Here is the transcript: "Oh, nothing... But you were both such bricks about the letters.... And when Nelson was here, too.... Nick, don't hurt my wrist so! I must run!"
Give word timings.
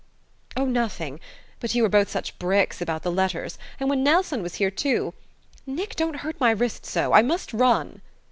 "Oh, 0.57 0.65
nothing... 0.65 1.19
But 1.59 1.75
you 1.75 1.83
were 1.83 1.87
both 1.87 2.09
such 2.09 2.39
bricks 2.39 2.81
about 2.81 3.03
the 3.03 3.11
letters.... 3.11 3.59
And 3.79 3.87
when 3.87 4.03
Nelson 4.03 4.41
was 4.41 4.55
here, 4.55 4.71
too.... 4.71 5.13
Nick, 5.67 5.95
don't 5.95 6.15
hurt 6.25 6.39
my 6.39 6.49
wrist 6.49 6.87
so! 6.87 7.13
I 7.13 7.21
must 7.21 7.53
run!" 7.53 8.01